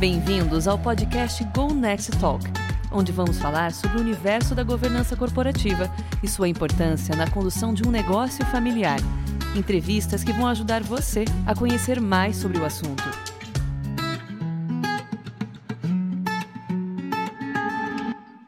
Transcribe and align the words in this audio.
Bem-vindos 0.00 0.66
ao 0.66 0.78
podcast 0.78 1.44
Go 1.54 1.74
Next 1.74 2.12
Talk, 2.18 2.42
onde 2.90 3.12
vamos 3.12 3.38
falar 3.38 3.70
sobre 3.74 3.98
o 3.98 4.00
universo 4.00 4.54
da 4.54 4.62
governança 4.64 5.14
corporativa 5.14 5.94
e 6.22 6.26
sua 6.26 6.48
importância 6.48 7.14
na 7.14 7.30
condução 7.30 7.74
de 7.74 7.86
um 7.86 7.90
negócio 7.90 8.42
familiar. 8.46 8.98
Entrevistas 9.54 10.24
que 10.24 10.32
vão 10.32 10.46
ajudar 10.46 10.82
você 10.82 11.26
a 11.46 11.54
conhecer 11.54 12.00
mais 12.00 12.36
sobre 12.36 12.56
o 12.56 12.64
assunto. 12.64 13.02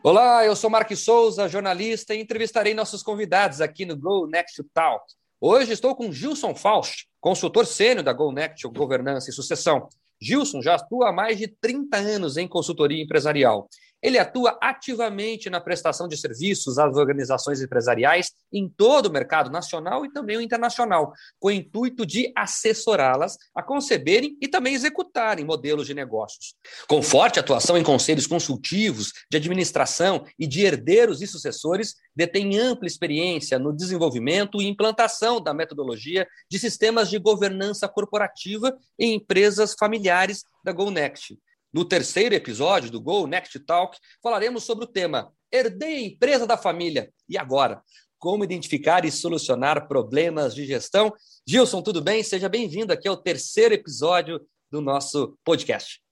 Olá, 0.02 0.46
eu 0.46 0.56
sou 0.56 0.70
Mark 0.70 0.90
Souza, 0.96 1.50
jornalista, 1.50 2.14
e 2.14 2.22
entrevistarei 2.22 2.72
nossos 2.72 3.02
convidados 3.02 3.60
aqui 3.60 3.84
no 3.84 3.94
Go 3.94 4.26
Next 4.26 4.64
Talk. 4.72 5.04
Hoje 5.38 5.74
estou 5.74 5.94
com 5.94 6.10
Gilson 6.10 6.54
Faust, 6.54 7.08
consultor 7.20 7.66
sênior 7.66 8.02
da 8.02 8.14
Go 8.14 8.32
Next 8.32 8.66
Governança 8.68 9.28
e 9.28 9.34
Sucessão. 9.34 9.90
Gilson 10.22 10.62
já 10.62 10.76
atua 10.76 11.08
há 11.08 11.12
mais 11.12 11.36
de 11.38 11.48
30 11.48 11.96
anos 11.96 12.36
em 12.36 12.46
consultoria 12.46 13.02
empresarial. 13.02 13.68
Ele 14.02 14.18
atua 14.18 14.58
ativamente 14.60 15.48
na 15.48 15.60
prestação 15.60 16.08
de 16.08 16.16
serviços 16.16 16.78
às 16.78 16.96
organizações 16.96 17.62
empresariais 17.62 18.32
em 18.52 18.68
todo 18.68 19.06
o 19.06 19.12
mercado 19.12 19.50
nacional 19.50 20.04
e 20.04 20.12
também 20.12 20.36
o 20.36 20.40
internacional, 20.40 21.12
com 21.38 21.48
o 21.48 21.52
intuito 21.52 22.04
de 22.04 22.32
assessorá-las 22.36 23.36
a 23.54 23.62
conceberem 23.62 24.36
e 24.40 24.48
também 24.48 24.74
executarem 24.74 25.44
modelos 25.44 25.86
de 25.86 25.94
negócios. 25.94 26.54
Com 26.88 27.02
forte 27.02 27.38
atuação 27.38 27.78
em 27.78 27.84
conselhos 27.84 28.26
consultivos, 28.26 29.12
de 29.30 29.36
administração 29.36 30.24
e 30.38 30.46
de 30.46 30.62
herdeiros 30.62 31.22
e 31.22 31.26
sucessores, 31.26 31.94
detém 32.14 32.58
ampla 32.58 32.86
experiência 32.86 33.58
no 33.58 33.72
desenvolvimento 33.72 34.60
e 34.60 34.66
implantação 34.66 35.40
da 35.40 35.54
metodologia 35.54 36.26
de 36.50 36.58
sistemas 36.58 37.08
de 37.08 37.18
governança 37.18 37.88
corporativa 37.88 38.76
em 38.98 39.14
empresas 39.14 39.74
familiares 39.78 40.44
da 40.64 40.72
GoNext. 40.72 41.36
No 41.72 41.86
terceiro 41.86 42.34
episódio 42.34 42.90
do 42.90 43.00
Go 43.00 43.26
Next 43.26 43.58
Talk, 43.60 43.96
falaremos 44.22 44.62
sobre 44.62 44.84
o 44.84 44.86
tema 44.86 45.32
Herdei 45.50 45.96
a 45.96 46.06
empresa 46.08 46.46
da 46.46 46.58
família. 46.58 47.10
E 47.26 47.38
agora? 47.38 47.82
Como 48.18 48.44
identificar 48.44 49.06
e 49.06 49.10
solucionar 49.10 49.88
problemas 49.88 50.54
de 50.54 50.66
gestão? 50.66 51.14
Gilson, 51.48 51.80
tudo 51.80 52.02
bem? 52.02 52.22
Seja 52.22 52.46
bem-vindo 52.46 52.92
aqui 52.92 53.08
ao 53.08 53.16
terceiro 53.16 53.72
episódio 53.72 54.38
do 54.70 54.82
nosso 54.82 55.38
podcast. 55.42 56.02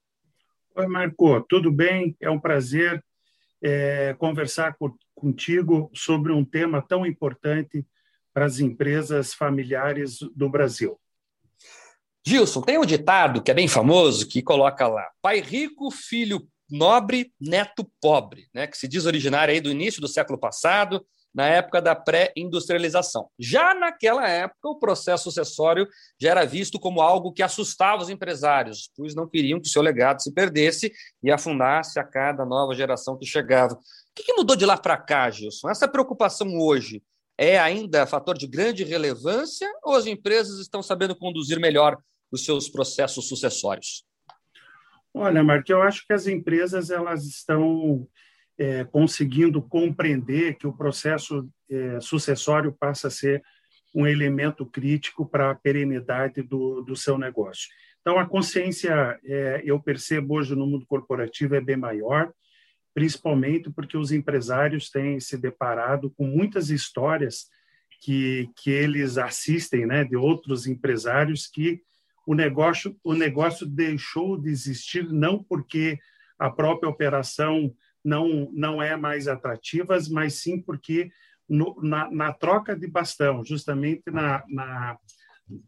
Oi, 0.74 0.86
Marco, 0.86 1.42
tudo 1.42 1.70
bem? 1.70 2.16
É 2.18 2.30
um 2.30 2.40
prazer 2.40 3.04
é, 3.62 4.14
conversar 4.14 4.78
com, 4.78 4.94
contigo 5.14 5.90
sobre 5.94 6.32
um 6.32 6.42
tema 6.42 6.80
tão 6.80 7.04
importante 7.04 7.86
para 8.32 8.46
as 8.46 8.60
empresas 8.60 9.34
familiares 9.34 10.20
do 10.34 10.48
Brasil. 10.48 10.98
Gilson, 12.26 12.60
tem 12.60 12.78
um 12.78 12.84
ditado 12.84 13.42
que 13.42 13.50
é 13.50 13.54
bem 13.54 13.68
famoso 13.68 14.28
que 14.28 14.42
coloca 14.42 14.86
lá: 14.86 15.08
pai 15.22 15.40
rico, 15.40 15.90
filho 15.90 16.46
nobre, 16.70 17.32
neto 17.40 17.90
pobre, 18.00 18.48
né? 18.54 18.66
Que 18.66 18.76
se 18.76 18.86
diz 18.86 19.06
originário 19.06 19.52
aí 19.52 19.60
do 19.60 19.70
início 19.70 20.00
do 20.00 20.06
século 20.06 20.38
passado, 20.38 21.04
na 21.34 21.46
época 21.46 21.80
da 21.80 21.94
pré-industrialização. 21.94 23.28
Já 23.38 23.74
naquela 23.74 24.28
época, 24.28 24.68
o 24.68 24.78
processo 24.78 25.24
sucessório 25.24 25.88
já 26.20 26.30
era 26.30 26.44
visto 26.44 26.78
como 26.78 27.00
algo 27.00 27.32
que 27.32 27.42
assustava 27.42 28.02
os 28.02 28.10
empresários, 28.10 28.90
pois 28.96 29.14
não 29.14 29.28
queriam 29.28 29.60
que 29.60 29.68
o 29.68 29.70
seu 29.70 29.82
legado 29.82 30.22
se 30.22 30.32
perdesse 30.32 30.92
e 31.22 31.30
afundasse 31.30 31.98
a 31.98 32.04
cada 32.04 32.44
nova 32.44 32.74
geração 32.74 33.16
que 33.16 33.26
chegava. 33.26 33.74
O 33.74 33.78
que 34.14 34.32
mudou 34.34 34.56
de 34.56 34.66
lá 34.66 34.76
para 34.76 34.96
cá, 34.96 35.30
Gilson? 35.30 35.70
Essa 35.70 35.88
preocupação 35.88 36.58
hoje 36.58 37.02
é 37.40 37.58
ainda 37.58 38.06
fator 38.06 38.36
de 38.36 38.46
grande 38.46 38.84
relevância 38.84 39.66
ou 39.82 39.94
as 39.94 40.06
empresas 40.06 40.60
estão 40.60 40.82
sabendo 40.82 41.16
conduzir 41.16 41.58
melhor 41.58 41.96
os 42.30 42.44
seus 42.44 42.68
processos 42.68 43.26
sucessórios? 43.26 44.04
Olha, 45.14 45.42
Marco, 45.42 45.72
eu 45.72 45.80
acho 45.80 46.06
que 46.06 46.12
as 46.12 46.26
empresas 46.26 46.90
elas 46.90 47.24
estão 47.24 48.06
é, 48.58 48.84
conseguindo 48.84 49.62
compreender 49.62 50.58
que 50.58 50.66
o 50.66 50.76
processo 50.76 51.48
é, 51.70 51.98
sucessório 51.98 52.76
passa 52.78 53.08
a 53.08 53.10
ser 53.10 53.42
um 53.94 54.06
elemento 54.06 54.66
crítico 54.66 55.24
para 55.24 55.50
a 55.50 55.54
perenidade 55.54 56.42
do, 56.42 56.82
do 56.82 56.94
seu 56.94 57.16
negócio. 57.16 57.70
Então, 58.02 58.18
a 58.18 58.26
consciência, 58.26 59.18
é, 59.24 59.62
eu 59.64 59.80
percebo 59.80 60.34
hoje 60.34 60.54
no 60.54 60.66
mundo 60.66 60.84
corporativo, 60.86 61.54
é 61.54 61.60
bem 61.60 61.76
maior 61.78 62.30
principalmente 62.94 63.70
porque 63.70 63.96
os 63.96 64.12
empresários 64.12 64.90
têm 64.90 65.20
se 65.20 65.36
deparado 65.36 66.10
com 66.10 66.26
muitas 66.26 66.70
histórias 66.70 67.48
que, 68.00 68.48
que 68.56 68.70
eles 68.70 69.18
assistem, 69.18 69.86
né, 69.86 70.04
de 70.04 70.16
outros 70.16 70.66
empresários 70.66 71.46
que 71.46 71.82
o 72.26 72.34
negócio 72.34 72.96
o 73.02 73.14
negócio 73.14 73.66
deixou 73.66 74.38
de 74.38 74.50
existir 74.50 75.10
não 75.10 75.42
porque 75.42 75.98
a 76.38 76.50
própria 76.50 76.88
operação 76.88 77.74
não 78.04 78.50
não 78.52 78.82
é 78.82 78.96
mais 78.96 79.28
atrativa, 79.28 79.98
mas 80.10 80.34
sim 80.34 80.60
porque 80.60 81.10
no, 81.48 81.76
na, 81.82 82.10
na, 82.10 82.32
troca 82.32 82.76
de 82.76 82.86
bastão, 82.86 83.44
justamente 83.44 84.04
na, 84.06 84.44
na, 84.48 84.98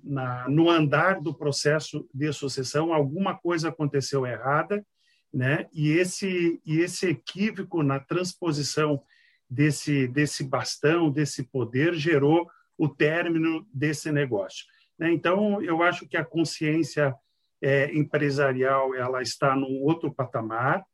na, 0.02 0.48
no 0.48 0.70
andar 0.70 1.20
do 1.20 1.34
processo 1.34 2.08
de 2.14 2.32
sucessão, 2.32 2.92
alguma 2.92 3.36
coisa 3.36 3.68
aconteceu 3.68 4.24
errada 4.24 4.84
né? 5.32 5.66
E 5.72 5.91
esse 5.91 6.60
e 6.65 6.81
esse 6.81 7.09
equívoco 7.09 7.82
na 7.82 7.98
transposição 7.98 9.03
desse 9.48 10.06
desse 10.09 10.44
bastão, 10.44 11.10
desse 11.10 11.44
poder 11.44 11.94
gerou 11.94 12.50
o 12.76 12.88
término 12.88 13.66
desse 13.72 14.10
negócio. 14.10 14.66
Né? 14.98 15.12
Então, 15.12 15.62
eu 15.62 15.82
acho 15.82 16.06
que 16.06 16.16
a 16.16 16.25
consciência 16.25 17.15
é, 17.60 17.94
empresarial 17.97 18.94
ela 18.94 19.22
está 19.22 19.54
num 19.54 19.81
outro 19.82 20.12
patamar, 20.12 20.84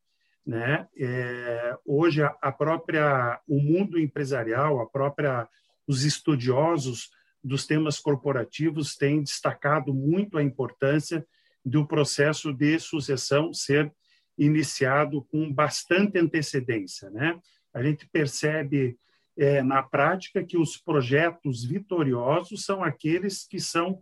né? 0.46 0.86
É, 0.96 1.76
hoje 1.84 2.22
a, 2.22 2.34
a 2.40 2.52
própria 2.52 3.40
o 3.46 3.58
mundo 3.60 3.98
empresarial, 3.98 4.80
a 4.80 4.86
própria 4.86 5.48
os 5.86 6.04
estudiosos 6.04 7.10
dos 7.42 7.66
temas 7.66 7.98
corporativos 7.98 8.96
têm 8.96 9.22
destacado 9.22 9.94
muito 9.94 10.36
a 10.36 10.42
importância 10.42 11.26
do 11.64 11.86
processo 11.86 12.52
de 12.52 12.78
sucessão 12.78 13.52
ser 13.52 13.92
iniciado 14.38 15.22
com 15.24 15.52
bastante 15.52 16.18
antecedência. 16.18 17.10
Né? 17.10 17.38
A 17.74 17.82
gente 17.82 18.08
percebe 18.08 18.96
é, 19.36 19.62
na 19.62 19.82
prática 19.82 20.44
que 20.44 20.56
os 20.56 20.76
projetos 20.76 21.64
vitoriosos 21.64 22.64
são 22.64 22.82
aqueles 22.82 23.46
que 23.46 23.60
são 23.60 24.00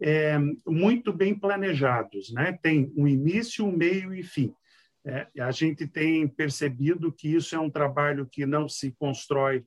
é, 0.00 0.38
muito 0.66 1.12
bem 1.12 1.34
planejados, 1.34 2.32
né? 2.32 2.58
tem 2.62 2.92
um 2.96 3.08
início, 3.08 3.64
um 3.64 3.74
meio 3.74 4.14
e 4.14 4.22
fim. 4.22 4.52
É, 5.04 5.26
a 5.40 5.50
gente 5.50 5.86
tem 5.86 6.26
percebido 6.26 7.12
que 7.12 7.28
isso 7.28 7.54
é 7.54 7.58
um 7.58 7.70
trabalho 7.70 8.26
que 8.26 8.44
não 8.44 8.68
se 8.68 8.92
constrói 8.92 9.64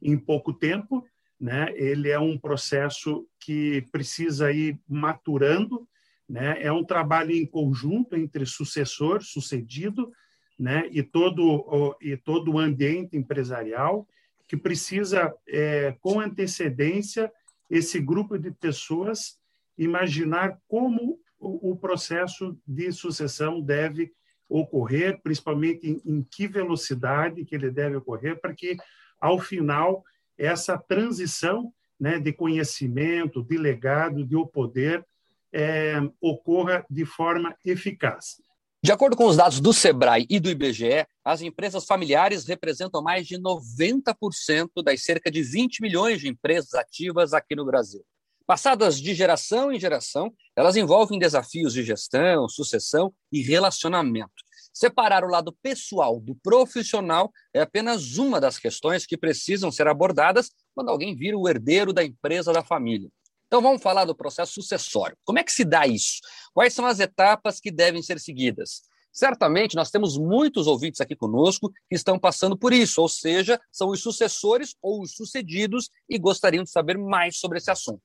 em 0.00 0.18
pouco 0.18 0.52
tempo, 0.52 1.04
né? 1.40 1.72
ele 1.74 2.10
é 2.10 2.18
um 2.18 2.38
processo 2.38 3.26
que 3.40 3.84
precisa 3.90 4.52
ir 4.52 4.78
maturando 4.88 5.88
né? 6.32 6.56
É 6.62 6.72
um 6.72 6.82
trabalho 6.82 7.30
em 7.30 7.44
conjunto 7.44 8.16
entre 8.16 8.46
sucessor, 8.46 9.22
sucedido, 9.22 10.10
né? 10.58 10.88
e, 10.90 11.02
todo, 11.02 11.44
o, 11.46 11.94
e 12.00 12.16
todo 12.16 12.52
o 12.52 12.58
ambiente 12.58 13.18
empresarial 13.18 14.08
que 14.48 14.56
precisa, 14.56 15.34
é, 15.46 15.94
com 16.00 16.20
antecedência, 16.20 17.30
esse 17.68 18.00
grupo 18.00 18.38
de 18.38 18.50
pessoas 18.50 19.38
imaginar 19.76 20.58
como 20.66 21.20
o, 21.38 21.72
o 21.72 21.76
processo 21.76 22.58
de 22.66 22.90
sucessão 22.92 23.60
deve 23.60 24.10
ocorrer, 24.48 25.20
principalmente 25.22 25.86
em, 25.86 26.00
em 26.04 26.22
que 26.22 26.48
velocidade 26.48 27.44
que 27.44 27.54
ele 27.54 27.70
deve 27.70 27.96
ocorrer, 27.96 28.40
para 28.40 28.54
que, 28.54 28.78
ao 29.20 29.38
final, 29.38 30.02
essa 30.38 30.78
transição 30.78 31.70
né, 32.00 32.18
de 32.18 32.32
conhecimento, 32.32 33.42
de 33.42 33.58
legado, 33.58 34.24
de 34.24 34.34
o 34.34 34.46
poder, 34.46 35.04
é, 35.52 36.00
ocorra 36.20 36.84
de 36.88 37.04
forma 37.04 37.54
eficaz. 37.64 38.36
De 38.84 38.90
acordo 38.90 39.16
com 39.16 39.26
os 39.26 39.36
dados 39.36 39.60
do 39.60 39.72
Sebrae 39.72 40.26
e 40.28 40.40
do 40.40 40.50
IBGE, 40.50 41.06
as 41.24 41.40
empresas 41.40 41.84
familiares 41.84 42.44
representam 42.46 43.00
mais 43.00 43.28
de 43.28 43.38
90% 43.38 44.82
das 44.84 45.04
cerca 45.04 45.30
de 45.30 45.40
20 45.40 45.80
milhões 45.80 46.20
de 46.20 46.28
empresas 46.28 46.74
ativas 46.74 47.32
aqui 47.32 47.54
no 47.54 47.64
Brasil. 47.64 48.04
Passadas 48.44 49.00
de 49.00 49.14
geração 49.14 49.72
em 49.72 49.78
geração, 49.78 50.34
elas 50.56 50.74
envolvem 50.74 51.16
desafios 51.16 51.72
de 51.72 51.84
gestão, 51.84 52.48
sucessão 52.48 53.14
e 53.30 53.40
relacionamento. 53.40 54.32
Separar 54.74 55.22
o 55.22 55.28
lado 55.28 55.56
pessoal 55.62 56.18
do 56.18 56.34
profissional 56.34 57.30
é 57.54 57.60
apenas 57.60 58.16
uma 58.16 58.40
das 58.40 58.58
questões 58.58 59.06
que 59.06 59.16
precisam 59.16 59.70
ser 59.70 59.86
abordadas 59.86 60.50
quando 60.74 60.88
alguém 60.88 61.14
vira 61.14 61.38
o 61.38 61.48
herdeiro 61.48 61.92
da 61.92 62.02
empresa 62.02 62.52
da 62.52 62.64
família. 62.64 63.08
Então 63.52 63.60
vamos 63.60 63.82
falar 63.82 64.06
do 64.06 64.14
processo 64.14 64.54
sucessório. 64.54 65.14
Como 65.26 65.38
é 65.38 65.44
que 65.44 65.52
se 65.52 65.62
dá 65.62 65.86
isso? 65.86 66.22
Quais 66.54 66.72
são 66.72 66.86
as 66.86 67.00
etapas 67.00 67.60
que 67.60 67.70
devem 67.70 68.00
ser 68.00 68.18
seguidas? 68.18 68.80
Certamente 69.12 69.76
nós 69.76 69.90
temos 69.90 70.16
muitos 70.16 70.66
ouvintes 70.66 71.02
aqui 71.02 71.14
conosco 71.14 71.70
que 71.86 71.94
estão 71.94 72.18
passando 72.18 72.56
por 72.56 72.72
isso, 72.72 73.02
ou 73.02 73.10
seja, 73.10 73.60
são 73.70 73.90
os 73.90 74.00
sucessores 74.00 74.74
ou 74.80 75.02
os 75.02 75.12
sucedidos 75.12 75.90
e 76.08 76.18
gostariam 76.18 76.64
de 76.64 76.70
saber 76.70 76.96
mais 76.96 77.36
sobre 77.36 77.58
esse 77.58 77.70
assunto. 77.70 78.00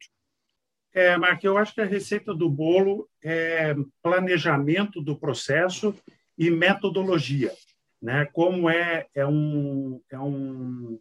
É, 0.94 1.16
Mark, 1.16 1.42
eu 1.46 1.58
acho 1.58 1.74
que 1.74 1.80
a 1.80 1.86
receita 1.86 2.36
do 2.36 2.50
bolo 2.50 3.08
é 3.24 3.74
planejamento 4.04 5.00
do 5.00 5.18
processo 5.18 5.96
e 6.38 6.52
metodologia, 6.52 7.54
né? 8.02 8.26
Como 8.34 8.70
é 8.70 9.08
é 9.16 9.26
um 9.26 10.02
é 10.12 10.20
um, 10.20 11.00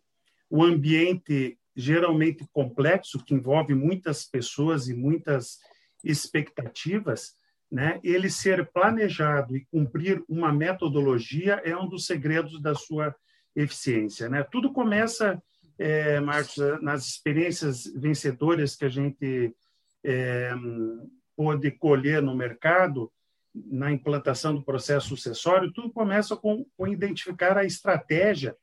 um 0.48 0.62
ambiente 0.62 1.58
geralmente 1.76 2.46
complexo 2.52 3.22
que 3.22 3.34
envolve 3.34 3.74
muitas 3.74 4.24
pessoas 4.24 4.88
e 4.88 4.94
muitas 4.94 5.58
expectativas, 6.02 7.34
né? 7.70 8.00
Ele 8.02 8.30
ser 8.30 8.66
planejado 8.72 9.56
e 9.56 9.66
cumprir 9.66 10.24
uma 10.28 10.52
metodologia 10.52 11.60
é 11.64 11.76
um 11.76 11.88
dos 11.88 12.06
segredos 12.06 12.60
da 12.62 12.74
sua 12.74 13.14
eficiência, 13.54 14.28
né? 14.28 14.42
Tudo 14.44 14.72
começa, 14.72 15.42
é, 15.78 16.18
Marcos, 16.20 16.56
nas 16.80 17.06
experiências 17.06 17.84
vencedoras 17.94 18.74
que 18.74 18.84
a 18.84 18.88
gente 18.88 19.54
é, 20.02 20.54
pôde 21.36 21.70
colher 21.72 22.22
no 22.22 22.34
mercado, 22.34 23.12
na 23.54 23.90
implantação 23.90 24.54
do 24.54 24.62
processo 24.62 25.08
sucessório, 25.08 25.72
tudo 25.72 25.90
começa 25.90 26.36
com, 26.36 26.64
com 26.76 26.86
identificar 26.86 27.56
a 27.56 27.64
estratégia 27.64 28.56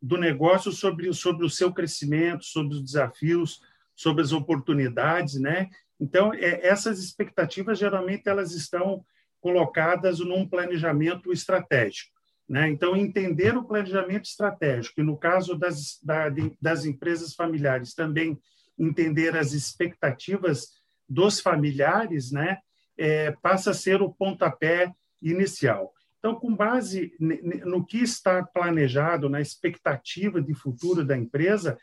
do 0.00 0.16
negócio 0.16 0.72
sobre, 0.72 1.12
sobre 1.12 1.44
o 1.44 1.50
seu 1.50 1.72
crescimento, 1.72 2.44
sobre 2.44 2.74
os 2.74 2.82
desafios, 2.82 3.60
sobre 3.94 4.22
as 4.22 4.32
oportunidades, 4.32 5.34
né? 5.34 5.68
Então, 6.00 6.32
é, 6.32 6.66
essas 6.66 6.98
expectativas 6.98 7.78
geralmente 7.78 8.28
elas 8.28 8.52
estão 8.52 9.04
colocadas 9.40 10.20
num 10.20 10.48
planejamento 10.48 11.32
estratégico, 11.32 12.12
né? 12.48 12.68
Então, 12.70 12.96
entender 12.96 13.56
o 13.56 13.64
planejamento 13.64 14.24
estratégico, 14.24 15.00
e 15.00 15.04
no 15.04 15.16
caso 15.16 15.54
das, 15.54 15.98
da, 16.02 16.26
das 16.60 16.84
empresas 16.84 17.34
familiares, 17.34 17.94
também 17.94 18.38
entender 18.78 19.36
as 19.36 19.52
expectativas 19.52 20.68
dos 21.06 21.40
familiares, 21.40 22.30
né, 22.30 22.58
é, 22.96 23.32
passa 23.42 23.72
a 23.72 23.74
ser 23.74 24.00
o 24.00 24.12
pontapé 24.12 24.92
inicial. 25.20 25.92
Então, 26.20 26.34
com 26.34 26.54
base 26.54 27.12
no 27.18 27.84
que 27.84 27.98
está 27.98 28.44
planejado, 28.44 29.28
na 29.28 29.40
expectativa 29.40 30.40
de 30.40 30.54
futuro 30.54 31.02
da 31.02 31.16
empresa, 31.16 31.78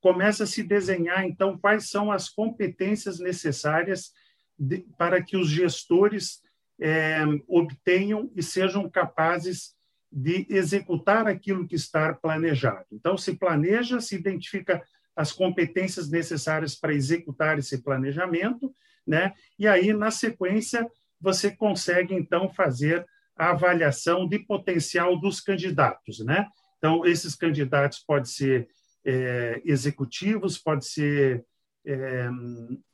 começa 0.00 0.44
a 0.44 0.46
se 0.46 0.62
desenhar, 0.62 1.24
então, 1.24 1.58
quais 1.58 1.90
são 1.90 2.10
as 2.10 2.28
competências 2.28 3.20
necessárias 3.20 4.10
de, 4.58 4.78
para 4.96 5.22
que 5.22 5.36
os 5.36 5.48
gestores 5.48 6.40
é, 6.80 7.20
obtenham 7.46 8.32
e 8.34 8.42
sejam 8.42 8.88
capazes 8.88 9.74
de 10.10 10.46
executar 10.48 11.26
aquilo 11.26 11.68
que 11.68 11.76
está 11.76 12.14
planejado. 12.14 12.86
Então, 12.90 13.16
se 13.16 13.36
planeja, 13.36 14.00
se 14.00 14.16
identifica 14.16 14.82
as 15.14 15.32
competências 15.32 16.08
necessárias 16.10 16.74
para 16.74 16.94
executar 16.94 17.58
esse 17.58 17.82
planejamento, 17.82 18.74
né? 19.06 19.34
E 19.58 19.68
aí, 19.68 19.92
na 19.92 20.10
sequência, 20.10 20.88
você 21.20 21.50
consegue, 21.50 22.14
então, 22.14 22.48
fazer 22.48 23.06
a 23.36 23.50
avaliação 23.50 24.28
de 24.28 24.38
potencial 24.38 25.18
dos 25.18 25.40
candidatos, 25.40 26.20
né? 26.24 26.46
Então, 26.78 27.06
esses 27.06 27.34
candidatos 27.34 28.00
podem 28.00 28.24
ser 28.24 28.68
é, 29.04 29.60
executivos, 29.64 30.58
podem 30.58 30.82
ser 30.82 31.44
é, 31.86 32.28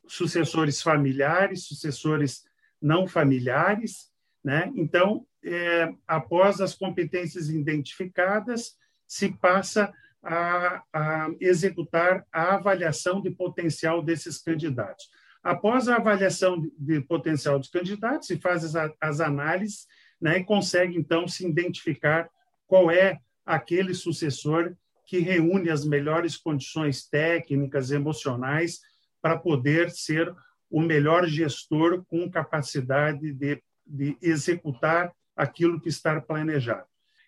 sucessores 0.07 0.81
familiares, 0.81 1.65
sucessores 1.65 2.43
não 2.81 3.07
familiares, 3.07 4.09
né? 4.43 4.71
Então, 4.75 5.25
é, 5.43 5.89
após 6.07 6.61
as 6.61 6.75
competências 6.75 7.49
identificadas, 7.49 8.77
se 9.07 9.29
passa 9.37 9.91
a, 10.21 10.83
a 10.93 11.29
executar 11.39 12.25
a 12.31 12.55
avaliação 12.55 13.21
de 13.21 13.31
potencial 13.31 14.01
desses 14.03 14.41
candidatos. 14.41 15.09
Após 15.41 15.87
a 15.87 15.95
avaliação 15.95 16.61
de, 16.77 17.01
potencial 17.01 17.57
dos 17.57 17.69
candidatos, 17.69 18.27
se 18.27 18.37
faz 18.39 18.75
as, 18.75 18.91
as 18.99 19.21
análises 19.21 19.87
né, 20.21 20.39
e 20.39 20.43
consegue, 20.43 20.97
então, 20.97 21.27
se 21.27 21.47
identificar 21.47 22.29
qual 22.67 22.91
é 22.91 23.19
aquele 23.45 23.93
sucessor 23.93 24.75
que 25.05 25.19
reúne 25.19 25.69
as 25.69 25.85
melhores 25.85 26.37
condições 26.37 27.07
técnicas, 27.07 27.91
emocionais, 27.91 28.79
para 29.21 29.37
poder 29.37 29.89
ser 29.89 30.33
o 30.69 30.81
melhor 30.81 31.25
gestor 31.25 32.05
com 32.05 32.29
capacidade 32.29 33.33
de, 33.33 33.61
de 33.85 34.17
executar 34.21 35.11
aquilo 35.35 35.81
que 35.81 35.89
está 35.89 36.21
planejado. 36.21 36.85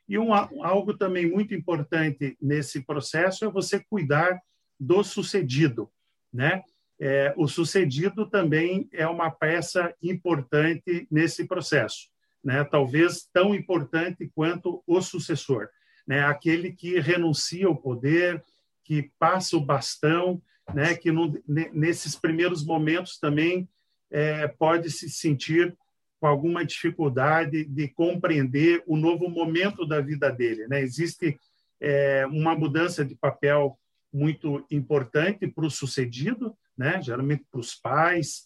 E 0.07 0.17
um, 0.17 0.33
algo 0.33 0.93
também 0.93 1.29
muito 1.29 1.55
importante 1.55 2.37
nesse 2.41 2.81
processo 2.81 3.45
é 3.45 3.49
você 3.49 3.79
cuidar 3.79 4.39
do 4.79 5.03
sucedido, 5.03 5.89
né? 6.33 6.63
É, 6.99 7.33
o 7.35 7.47
sucedido 7.47 8.29
também 8.29 8.87
é 8.93 9.07
uma 9.07 9.31
peça 9.31 9.95
importante 10.03 11.07
nesse 11.09 11.47
processo, 11.47 12.09
né? 12.43 12.63
Talvez 12.63 13.27
tão 13.31 13.53
importante 13.53 14.31
quanto 14.33 14.83
o 14.85 15.01
sucessor, 15.01 15.69
né? 16.07 16.23
Aquele 16.23 16.71
que 16.71 16.99
renuncia 16.99 17.67
ao 17.67 17.75
poder, 17.75 18.43
que 18.83 19.11
passa 19.19 19.57
o 19.57 19.65
bastão, 19.65 20.41
né? 20.73 20.95
Que 20.95 21.11
nesses 21.47 22.15
primeiros 22.15 22.65
momentos 22.65 23.17
também 23.19 23.67
é, 24.11 24.47
pode 24.47 24.91
se 24.91 25.09
sentir 25.09 25.75
com 26.21 26.27
alguma 26.27 26.63
dificuldade 26.63 27.65
de 27.65 27.87
compreender 27.87 28.83
o 28.85 28.95
novo 28.95 29.27
momento 29.27 29.87
da 29.87 29.99
vida 29.99 30.29
dele. 30.31 30.67
Né? 30.67 30.81
Existe 30.81 31.35
é, 31.79 32.27
uma 32.27 32.53
mudança 32.53 33.03
de 33.03 33.15
papel 33.15 33.75
muito 34.13 34.63
importante 34.69 35.47
para 35.47 35.65
o 35.65 35.71
sucedido, 35.71 36.55
né? 36.77 37.01
geralmente 37.01 37.43
para 37.49 37.59
os 37.59 37.73
pais, 37.73 38.43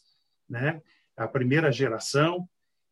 né? 0.50 0.82
a 1.18 1.28
primeira 1.28 1.70
geração, 1.70 2.48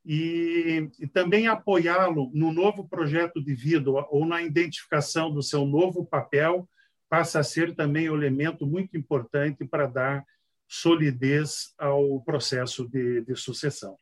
e, 0.05 0.89
e 0.99 1.07
também 1.07 1.47
apoiá-lo 1.47 2.29
no 2.33 2.51
novo 2.51 2.87
projeto 2.87 3.41
de 3.41 3.53
vida 3.53 3.89
ou 3.89 4.25
na 4.25 4.41
identificação 4.41 5.31
do 5.31 5.41
seu 5.41 5.65
novo 5.65 6.05
papel 6.05 6.67
passa 7.09 7.39
a 7.39 7.43
ser 7.43 7.75
também 7.75 8.09
um 8.09 8.15
elemento 8.15 8.65
muito 8.65 8.97
importante 8.97 9.63
para 9.63 9.85
dar 9.85 10.25
solidez 10.67 11.73
ao 11.77 12.21
processo 12.21 12.87
de, 12.89 13.21
de 13.21 13.35
sucessão. 13.35 13.97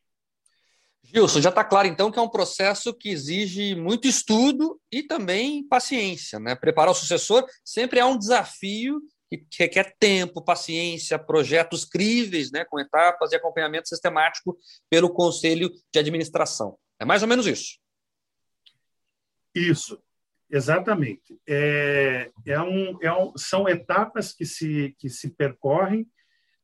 Gilson, 1.04 1.40
já 1.40 1.50
está 1.50 1.64
claro 1.64 1.88
então 1.88 2.10
que 2.10 2.18
é 2.18 2.22
um 2.22 2.28
processo 2.28 2.94
que 2.94 3.10
exige 3.10 3.74
muito 3.74 4.06
estudo 4.06 4.80
e 4.90 5.02
também 5.02 5.66
paciência. 5.66 6.38
Né? 6.38 6.54
Preparar 6.54 6.92
o 6.92 6.94
sucessor 6.94 7.44
sempre 7.64 7.98
é 7.98 8.04
um 8.04 8.16
desafio 8.16 9.00
que 9.38 9.62
requer 9.62 9.94
tempo, 9.98 10.42
paciência, 10.42 11.18
projetos 11.18 11.84
críveis, 11.84 12.50
né, 12.50 12.64
com 12.64 12.78
etapas 12.78 13.32
e 13.32 13.36
acompanhamento 13.36 13.88
sistemático 13.88 14.58
pelo 14.90 15.12
Conselho 15.12 15.70
de 15.92 15.98
Administração. 15.98 16.76
É 16.98 17.04
mais 17.04 17.22
ou 17.22 17.28
menos 17.28 17.46
isso. 17.46 17.78
Isso, 19.54 20.02
exatamente. 20.50 21.38
É, 21.46 22.30
é 22.46 22.60
um, 22.60 22.98
é 23.02 23.12
um, 23.12 23.32
são 23.36 23.68
etapas 23.68 24.32
que 24.32 24.46
se, 24.46 24.94
que 24.98 25.08
se 25.08 25.30
percorrem, 25.30 26.06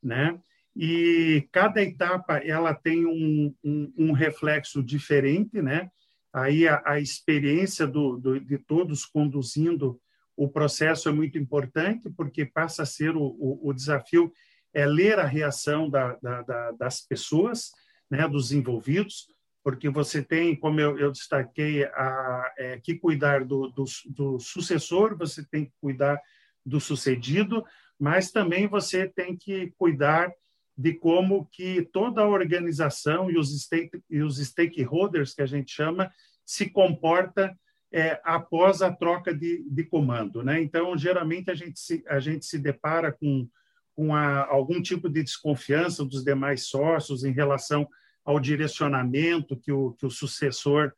né? 0.01 0.39
e 0.81 1.45
cada 1.51 1.81
etapa 1.81 2.37
ela 2.37 2.73
tem 2.73 3.05
um, 3.05 3.53
um, 3.61 3.93
um 3.97 4.11
reflexo 4.13 4.81
diferente, 4.81 5.61
né? 5.61 5.89
Aí 6.31 6.65
a, 6.67 6.81
a 6.85 6.99
experiência 7.01 7.85
do, 7.85 8.17
do, 8.17 8.39
de 8.39 8.57
todos 8.57 9.05
conduzindo 9.05 9.99
o 10.39 10.47
processo 10.47 11.09
é 11.09 11.11
muito 11.11 11.37
importante, 11.37 12.09
porque 12.09 12.45
passa 12.45 12.83
a 12.83 12.85
ser 12.85 13.13
o, 13.13 13.21
o, 13.21 13.69
o 13.69 13.73
desafio 13.73 14.31
é 14.73 14.85
ler 14.85 15.19
a 15.19 15.25
reação 15.25 15.89
da, 15.89 16.17
da, 16.23 16.41
da, 16.43 16.71
das 16.71 17.01
pessoas, 17.01 17.71
né, 18.09 18.25
dos 18.25 18.53
envolvidos, 18.53 19.27
porque 19.61 19.89
você 19.89 20.23
tem, 20.23 20.55
como 20.55 20.79
eu, 20.79 20.97
eu 20.97 21.11
destaquei, 21.11 21.83
a, 21.83 22.53
é, 22.57 22.79
que 22.79 22.95
cuidar 22.95 23.43
do, 23.43 23.67
do, 23.67 23.83
do 24.05 24.39
sucessor, 24.39 25.17
você 25.17 25.45
tem 25.45 25.65
que 25.65 25.73
cuidar 25.81 26.17
do 26.65 26.79
sucedido, 26.79 27.65
mas 27.99 28.31
também 28.31 28.65
você 28.65 29.09
tem 29.09 29.35
que 29.35 29.73
cuidar 29.77 30.31
de 30.77 30.93
como 30.93 31.49
que 31.51 31.81
toda 31.91 32.21
a 32.21 32.29
organização 32.29 33.29
e 33.29 33.37
os, 33.37 33.49
stake, 33.61 34.01
e 34.09 34.21
os 34.21 34.37
stakeholders, 34.37 35.33
que 35.33 35.41
a 35.41 35.45
gente 35.45 35.69
chama, 35.69 36.09
se 36.45 36.69
comporta 36.69 37.53
é, 37.91 38.19
após 38.23 38.81
a 38.81 38.91
troca 38.91 39.33
de, 39.33 39.63
de 39.69 39.83
comando. 39.83 40.43
Né? 40.43 40.61
Então, 40.61 40.97
geralmente, 40.97 41.49
a 41.49 41.55
gente 41.55 41.79
se, 41.79 42.03
a 42.07 42.19
gente 42.19 42.45
se 42.45 42.59
depara 42.59 43.11
com, 43.11 43.47
com 43.95 44.15
a, 44.15 44.45
algum 44.45 44.81
tipo 44.81 45.09
de 45.09 45.23
desconfiança 45.23 46.05
dos 46.05 46.23
demais 46.23 46.67
sócios 46.67 47.23
em 47.23 47.31
relação 47.31 47.87
ao 48.23 48.39
direcionamento 48.39 49.57
que 49.57 49.71
o, 49.71 49.93
que 49.93 50.05
o 50.05 50.11
sucessor 50.11 50.93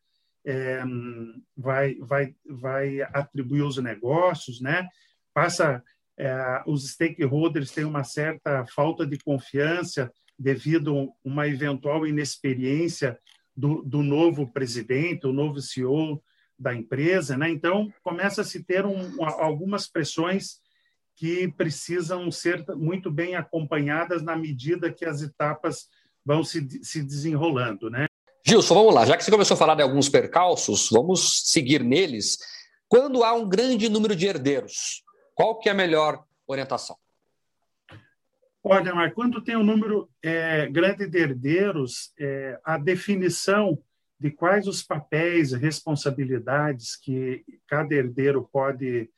é, 0.45 0.83
vai, 1.55 1.95
vai, 1.95 2.35
vai 2.45 3.01
atribuir 3.01 3.61
aos 3.61 3.77
negócios, 3.77 4.59
né? 4.59 4.87
passa 5.33 5.83
é, 6.17 6.61
os 6.67 6.89
stakeholders 6.89 7.71
têm 7.71 7.85
uma 7.85 8.03
certa 8.03 8.65
falta 8.65 9.05
de 9.05 9.17
confiança 9.17 10.11
devido 10.37 10.97
a 10.97 11.07
uma 11.23 11.47
eventual 11.47 12.05
inexperiência 12.05 13.17
do, 13.55 13.81
do 13.81 14.03
novo 14.03 14.51
presidente, 14.51 15.25
o 15.25 15.33
novo 15.33 15.61
CEO 15.61 16.21
da 16.61 16.73
empresa, 16.73 17.37
né? 17.37 17.49
Então 17.49 17.91
começa 18.03 18.41
a 18.41 18.45
se 18.45 18.63
ter 18.63 18.85
um, 18.85 19.23
algumas 19.23 19.87
pressões 19.87 20.59
que 21.15 21.47
precisam 21.49 22.31
ser 22.31 22.65
muito 22.75 23.11
bem 23.11 23.35
acompanhadas 23.35 24.23
na 24.23 24.35
medida 24.35 24.91
que 24.91 25.05
as 25.05 25.21
etapas 25.21 25.87
vão 26.25 26.43
se, 26.43 26.83
se 26.83 27.03
desenrolando, 27.03 27.89
né? 27.89 28.05
Gilson, 28.45 28.73
vamos 28.73 28.93
lá. 28.93 29.05
Já 29.05 29.17
que 29.17 29.23
você 29.23 29.31
começou 29.31 29.55
a 29.55 29.57
falar 29.57 29.75
de 29.75 29.83
alguns 29.83 30.09
percalços, 30.09 30.89
vamos 30.91 31.43
seguir 31.45 31.83
neles. 31.83 32.37
Quando 32.87 33.23
há 33.23 33.33
um 33.33 33.47
grande 33.47 33.87
número 33.87 34.15
de 34.15 34.25
herdeiros, 34.25 35.03
qual 35.35 35.59
que 35.59 35.69
é 35.69 35.71
a 35.71 35.75
melhor 35.75 36.23
orientação? 36.47 36.97
Olha, 38.63 38.93
Mar, 38.93 39.11
quando 39.13 39.41
tem 39.41 39.55
um 39.55 39.63
número 39.63 40.09
é, 40.23 40.67
grande 40.67 41.07
de 41.07 41.17
herdeiros, 41.17 42.11
é, 42.19 42.59
a 42.63 42.77
definição 42.77 43.77
de 44.21 44.29
quais 44.29 44.67
os 44.67 44.83
papéis, 44.83 45.51
responsabilidades 45.51 46.95
que 46.95 47.43
cada 47.65 47.95
herdeiro 47.95 48.47
pode 48.53 49.09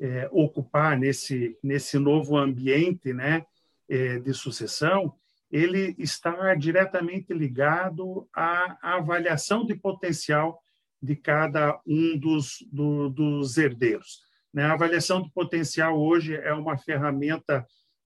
é, 0.00 0.30
ocupar 0.32 0.98
nesse, 0.98 1.58
nesse 1.62 1.98
novo 1.98 2.38
ambiente 2.38 3.12
né, 3.12 3.44
é, 3.86 4.18
de 4.18 4.32
sucessão, 4.32 5.14
ele 5.52 5.94
está 5.98 6.54
diretamente 6.54 7.34
ligado 7.34 8.26
à 8.34 8.78
avaliação 8.96 9.62
de 9.62 9.74
potencial 9.74 10.58
de 11.02 11.14
cada 11.14 11.78
um 11.86 12.16
dos, 12.16 12.66
do, 12.72 13.10
dos 13.10 13.58
herdeiros. 13.58 14.22
Né? 14.54 14.64
A 14.64 14.72
avaliação 14.72 15.20
de 15.20 15.30
potencial 15.32 16.00
hoje 16.00 16.34
é 16.34 16.54
uma 16.54 16.78
ferramenta 16.78 17.66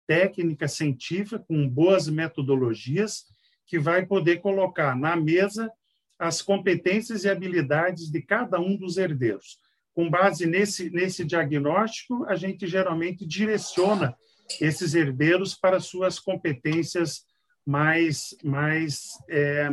técnica 0.07 0.65
científica 0.69 1.39
com 1.39 1.67
boas 1.67 2.07
metodologias 2.07 3.25
que 3.65 3.77
vai 3.77 4.05
poder 4.05 4.37
colocar 4.37 4.95
na 4.95 5.13
mesa 5.17 5.69
as 6.19 6.41
competências 6.41 7.23
e 7.23 7.29
habilidades 7.29 8.09
de 8.09 8.21
cada 8.21 8.59
um 8.59 8.75
dos 8.75 8.97
herdeiros. 8.97 9.59
Com 9.93 10.09
base 10.09 10.45
nesse, 10.45 10.89
nesse 10.89 11.25
diagnóstico, 11.25 12.25
a 12.25 12.35
gente 12.35 12.67
geralmente 12.67 13.25
direciona 13.25 14.15
esses 14.61 14.93
herdeiros 14.95 15.55
para 15.55 15.79
suas 15.79 16.19
competências 16.19 17.25
mais, 17.65 18.35
mais 18.43 19.09
é, 19.29 19.67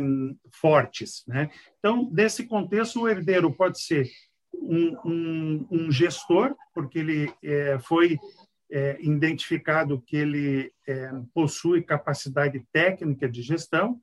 fortes. 0.51 1.23
Né? 1.27 1.49
Então, 1.79 2.09
nesse 2.11 2.45
contexto, 2.45 3.01
o 3.01 3.09
herdeiro 3.09 3.53
pode 3.53 3.79
ser 3.79 4.09
um, 4.53 4.97
um, 5.05 5.67
um 5.71 5.91
gestor, 5.91 6.55
porque 6.73 6.99
ele 6.99 7.33
é, 7.43 7.79
foi 7.79 8.17
é, 8.69 8.97
identificado 8.99 10.01
que 10.01 10.17
ele 10.17 10.71
é, 10.87 11.11
possui 11.33 11.81
capacidade 11.81 12.65
técnica 12.73 13.29
de 13.29 13.41
gestão, 13.41 13.99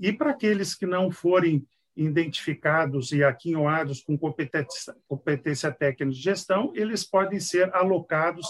e 0.00 0.12
para 0.12 0.30
aqueles 0.30 0.74
que 0.74 0.86
não 0.86 1.10
forem 1.10 1.66
identificados 1.96 3.12
e 3.12 3.22
aquinhoados 3.22 4.00
com 4.00 4.16
competência, 4.16 4.94
competência 5.08 5.70
técnica 5.70 6.06
de 6.06 6.20
gestão, 6.20 6.72
eles 6.74 7.04
podem 7.04 7.40
ser 7.40 7.74
alocados 7.74 8.46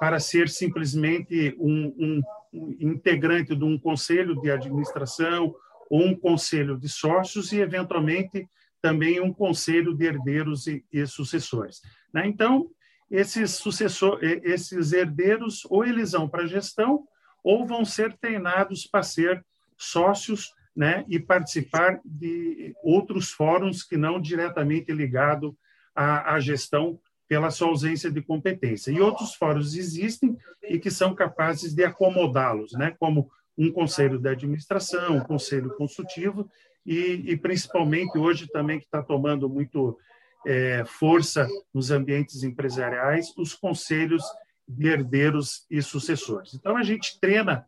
para 0.00 0.18
ser 0.18 0.48
simplesmente 0.48 1.54
um, 1.58 2.22
um, 2.52 2.76
integrante 2.80 3.54
de 3.54 3.64
um 3.64 3.78
conselho 3.78 4.40
de 4.40 4.50
administração 4.50 5.54
ou 5.90 6.02
um 6.06 6.14
conselho 6.14 6.78
de 6.78 6.88
sócios 6.88 7.52
e, 7.52 7.58
eventualmente, 7.58 8.48
também 8.80 9.20
um 9.20 9.32
conselho 9.32 9.94
de 9.94 10.06
herdeiros 10.06 10.66
e, 10.66 10.84
e 10.92 11.06
sucessores. 11.06 11.80
Né? 12.12 12.26
Então, 12.26 12.70
esses, 13.10 13.52
sucessor, 13.52 14.18
esses 14.22 14.92
herdeiros 14.92 15.66
ou 15.68 15.84
eles 15.84 16.12
vão 16.12 16.28
para 16.28 16.44
a 16.44 16.46
gestão 16.46 17.06
ou 17.42 17.66
vão 17.66 17.84
ser 17.84 18.16
treinados 18.18 18.86
para 18.86 19.02
ser 19.02 19.44
sócios 19.76 20.52
né, 20.78 21.04
e 21.08 21.18
participar 21.18 22.00
de 22.04 22.72
outros 22.84 23.32
fóruns 23.32 23.82
que 23.82 23.96
não 23.96 24.20
diretamente 24.20 24.92
ligado 24.92 25.58
à, 25.92 26.34
à 26.34 26.38
gestão 26.38 27.00
pela 27.26 27.50
sua 27.50 27.66
ausência 27.66 28.08
de 28.12 28.22
competência. 28.22 28.92
E 28.92 29.00
outros 29.00 29.34
fóruns 29.34 29.74
existem 29.74 30.38
e 30.62 30.78
que 30.78 30.88
são 30.88 31.16
capazes 31.16 31.74
de 31.74 31.82
acomodá-los, 31.82 32.70
né, 32.74 32.94
como 32.96 33.28
um 33.58 33.72
conselho 33.72 34.20
de 34.20 34.28
administração, 34.28 35.16
um 35.16 35.24
conselho 35.24 35.74
consultivo 35.74 36.48
e, 36.86 37.24
e 37.26 37.36
principalmente 37.36 38.16
hoje 38.16 38.46
também 38.46 38.78
que 38.78 38.84
está 38.84 39.02
tomando 39.02 39.48
muito 39.48 39.98
é, 40.46 40.84
força 40.84 41.48
nos 41.74 41.90
ambientes 41.90 42.44
empresariais, 42.44 43.36
os 43.36 43.52
conselhos 43.52 44.22
de 44.68 44.86
herdeiros 44.86 45.66
e 45.68 45.82
sucessores. 45.82 46.54
Então, 46.54 46.76
a 46.76 46.84
gente 46.84 47.18
treina 47.18 47.66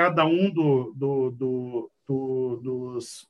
cada 0.00 0.24
um 0.24 0.48
do, 0.48 0.94
do, 0.96 1.30
do, 1.30 1.90
do 2.08 2.56
dos, 2.62 3.28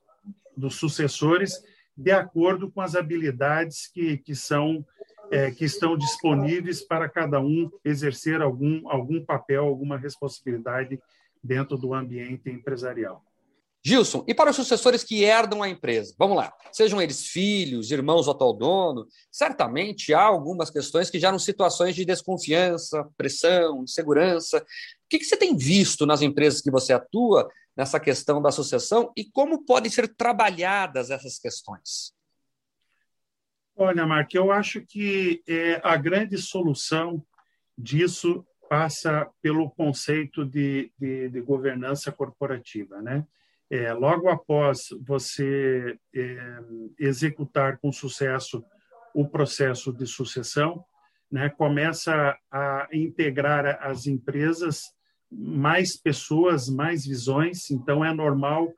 dos 0.56 0.76
sucessores 0.76 1.60
de 1.96 2.12
acordo 2.12 2.70
com 2.70 2.80
as 2.80 2.94
habilidades 2.94 3.88
que, 3.88 4.18
que 4.18 4.36
são 4.36 4.86
é, 5.32 5.50
que 5.50 5.64
estão 5.64 5.98
disponíveis 5.98 6.80
para 6.80 7.08
cada 7.08 7.40
um 7.40 7.68
exercer 7.84 8.40
algum, 8.40 8.88
algum 8.88 9.24
papel, 9.24 9.64
alguma 9.64 9.98
responsabilidade 9.98 11.00
dentro 11.42 11.76
do 11.76 11.92
ambiente 11.92 12.48
empresarial. 12.48 13.24
Gilson, 13.82 14.24
e 14.28 14.34
para 14.34 14.50
os 14.50 14.56
sucessores 14.56 15.02
que 15.02 15.22
herdam 15.22 15.62
a 15.62 15.68
empresa? 15.68 16.14
Vamos 16.18 16.36
lá, 16.36 16.52
sejam 16.70 17.00
eles 17.00 17.26
filhos, 17.26 17.90
irmãos 17.90 18.28
ou 18.28 18.34
atual 18.34 18.52
dono, 18.52 19.06
certamente 19.32 20.12
há 20.12 20.22
algumas 20.22 20.68
questões 20.68 21.08
que 21.08 21.18
geram 21.18 21.38
situações 21.38 21.94
de 21.94 22.04
desconfiança, 22.04 23.08
pressão, 23.16 23.82
insegurança. 23.82 24.58
O 24.58 24.64
que, 25.08 25.18
que 25.18 25.24
você 25.24 25.36
tem 25.36 25.56
visto 25.56 26.04
nas 26.04 26.20
empresas 26.20 26.60
que 26.60 26.70
você 26.70 26.92
atua 26.92 27.48
nessa 27.74 27.98
questão 27.98 28.42
da 28.42 28.50
sucessão 28.50 29.10
e 29.16 29.24
como 29.24 29.64
podem 29.64 29.90
ser 29.90 30.08
trabalhadas 30.14 31.10
essas 31.10 31.38
questões? 31.38 32.12
Olha, 33.74 34.06
Mark, 34.06 34.34
eu 34.34 34.52
acho 34.52 34.82
que 34.82 35.42
é, 35.48 35.80
a 35.82 35.96
grande 35.96 36.36
solução 36.36 37.24
disso 37.78 38.46
passa 38.68 39.26
pelo 39.40 39.70
conceito 39.70 40.44
de, 40.44 40.92
de, 40.98 41.30
de 41.30 41.40
governança 41.40 42.12
corporativa, 42.12 43.00
né? 43.00 43.26
É, 43.70 43.92
logo 43.92 44.28
após 44.28 44.88
você 45.00 45.96
é, 46.14 46.58
executar 46.98 47.78
com 47.78 47.92
sucesso 47.92 48.64
o 49.14 49.28
processo 49.28 49.92
de 49.92 50.06
sucessão, 50.06 50.84
né, 51.30 51.48
começa 51.48 52.36
a 52.50 52.88
integrar 52.92 53.78
as 53.80 54.06
empresas 54.06 54.92
mais 55.30 55.96
pessoas, 55.96 56.68
mais 56.68 57.06
visões. 57.06 57.70
Então, 57.70 58.04
é 58.04 58.12
normal 58.12 58.72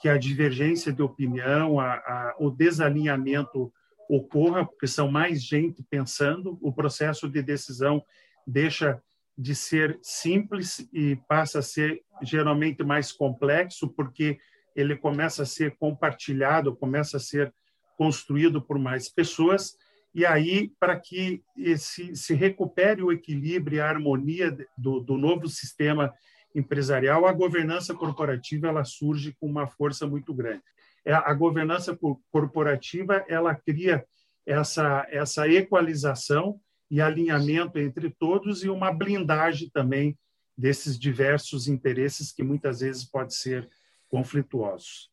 que 0.00 0.08
a 0.08 0.18
divergência 0.18 0.92
de 0.92 1.00
opinião, 1.00 1.80
a, 1.80 1.94
a, 1.94 2.36
o 2.38 2.50
desalinhamento 2.50 3.72
ocorra, 4.08 4.66
porque 4.66 4.86
são 4.86 5.10
mais 5.10 5.42
gente 5.42 5.82
pensando, 5.88 6.58
o 6.60 6.70
processo 6.70 7.26
de 7.28 7.42
decisão 7.42 8.04
deixa 8.46 9.02
de 9.36 9.54
ser 9.54 9.98
simples 10.02 10.86
e 10.92 11.16
passa 11.26 11.60
a 11.60 11.62
ser 11.62 12.03
geralmente 12.22 12.82
mais 12.82 13.12
complexo, 13.12 13.88
porque 13.88 14.38
ele 14.74 14.96
começa 14.96 15.42
a 15.42 15.46
ser 15.46 15.76
compartilhado, 15.76 16.74
começa 16.74 17.16
a 17.16 17.20
ser 17.20 17.52
construído 17.96 18.60
por 18.60 18.78
mais 18.78 19.08
pessoas, 19.08 19.76
e 20.14 20.24
aí, 20.24 20.70
para 20.78 20.98
que 20.98 21.42
esse, 21.56 22.14
se 22.14 22.34
recupere 22.34 23.02
o 23.02 23.10
equilíbrio 23.10 23.76
e 23.76 23.80
a 23.80 23.88
harmonia 23.88 24.56
do, 24.78 25.00
do 25.00 25.16
novo 25.16 25.48
sistema 25.48 26.14
empresarial, 26.54 27.26
a 27.26 27.32
governança 27.32 27.92
corporativa 27.94 28.68
ela 28.68 28.84
surge 28.84 29.34
com 29.40 29.46
uma 29.46 29.66
força 29.66 30.06
muito 30.06 30.32
grande. 30.32 30.62
É, 31.04 31.12
a 31.12 31.34
governança 31.34 31.98
corporativa 32.30 33.24
ela 33.28 33.54
cria 33.56 34.04
essa, 34.46 35.04
essa 35.10 35.48
equalização 35.48 36.60
e 36.88 37.00
alinhamento 37.00 37.78
entre 37.78 38.08
todos 38.08 38.62
e 38.62 38.68
uma 38.68 38.92
blindagem 38.92 39.68
também 39.70 40.16
desses 40.56 40.98
diversos 40.98 41.68
interesses 41.68 42.32
que 42.32 42.42
muitas 42.42 42.80
vezes 42.80 43.04
podem 43.04 43.30
ser 43.30 43.68
conflituosos. 44.08 45.10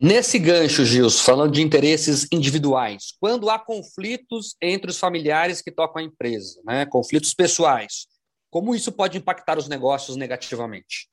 Nesse 0.00 0.38
gancho, 0.38 0.84
Gilson, 0.84 1.24
falando 1.24 1.52
de 1.52 1.60
interesses 1.60 2.28
individuais, 2.32 3.12
quando 3.18 3.50
há 3.50 3.58
conflitos 3.58 4.56
entre 4.62 4.92
os 4.92 4.98
familiares 4.98 5.60
que 5.60 5.72
tocam 5.72 6.00
a 6.00 6.04
empresa, 6.04 6.62
né, 6.64 6.86
conflitos 6.86 7.34
pessoais, 7.34 8.06
como 8.48 8.74
isso 8.76 8.92
pode 8.92 9.18
impactar 9.18 9.58
os 9.58 9.68
negócios 9.68 10.16
negativamente? 10.16 11.10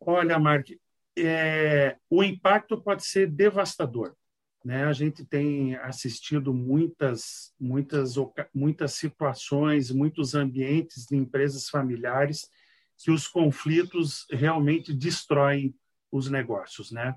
Olha, 0.00 0.38
Mark, 0.40 0.66
é, 1.16 1.96
o 2.10 2.24
impacto 2.24 2.80
pode 2.80 3.06
ser 3.06 3.28
devastador. 3.30 4.16
Né? 4.64 4.84
A 4.84 4.92
gente 4.92 5.24
tem 5.24 5.74
assistido 5.76 6.52
muitas, 6.52 7.54
muitas, 7.58 8.14
muitas 8.54 8.92
situações, 8.92 9.90
muitos 9.90 10.34
ambientes 10.34 11.06
de 11.06 11.16
empresas 11.16 11.68
familiares 11.68 12.48
que 12.98 13.10
os 13.10 13.26
conflitos 13.26 14.26
realmente 14.30 14.92
destroem 14.92 15.74
os 16.12 16.30
negócios, 16.30 16.90
né? 16.90 17.14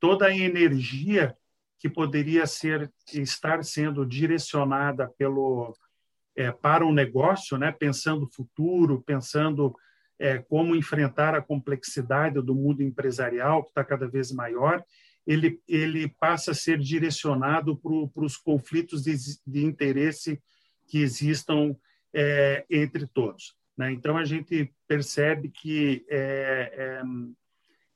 Toda 0.00 0.26
a 0.26 0.36
energia 0.36 1.36
que 1.78 1.90
poderia 1.90 2.46
ser 2.46 2.90
estar 3.12 3.62
sendo 3.62 4.06
direcionada 4.06 5.08
pelo 5.18 5.76
é, 6.34 6.50
para 6.50 6.86
o 6.86 6.92
negócio, 6.92 7.58
né? 7.58 7.70
Pensando 7.70 8.24
o 8.24 8.30
futuro, 8.32 9.02
pensando 9.02 9.74
é, 10.18 10.38
como 10.38 10.74
enfrentar 10.74 11.34
a 11.34 11.42
complexidade 11.42 12.40
do 12.40 12.54
mundo 12.54 12.82
empresarial 12.82 13.62
que 13.62 13.70
está 13.70 13.84
cada 13.84 14.08
vez 14.08 14.32
maior, 14.32 14.82
ele, 15.26 15.60
ele 15.66 16.08
passa 16.20 16.52
a 16.52 16.54
ser 16.54 16.78
direcionado 16.78 17.76
para 17.76 18.24
os 18.24 18.36
conflitos 18.36 19.02
de, 19.02 19.14
de, 19.46 19.64
interesse 19.64 20.40
que 20.86 20.98
existam 20.98 21.76
é, 22.14 22.64
entre 22.70 23.06
todos. 23.06 23.56
Né? 23.76 23.92
Então, 23.92 24.16
a 24.16 24.24
gente 24.24 24.72
percebe 24.86 25.50
que 25.50 26.06
é, 26.08 27.02